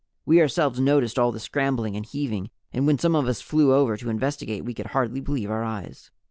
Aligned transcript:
We 0.25 0.41
ourselves 0.41 0.79
noticed 0.79 1.19
all 1.19 1.31
the 1.31 1.39
scrambling 1.39 1.95
and 1.95 2.03
heaving, 2.03 2.49
and 2.73 2.87
when 2.87 2.97
some 2.97 3.15
of 3.15 3.27
us 3.27 3.39
flew 3.39 3.71
over 3.71 3.97
to 3.97 4.09
investigate 4.09 4.65
we 4.65 4.73
could 4.73 4.87
hardly 4.87 5.21
believe 5.21 5.51
our 5.51 5.63
eyes. 5.63 6.09